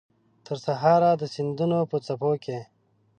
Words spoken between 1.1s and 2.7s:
د سیندونو په څپو کې